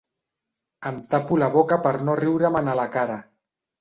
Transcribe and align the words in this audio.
Em 0.91 0.95
tapo 1.11 1.37
la 1.43 1.49
boca 1.57 1.79
per 1.85 1.93
no 2.09 2.17
riure-me'n 2.23 2.73
a 2.75 2.79
la 2.81 2.87
cara. 2.97 3.19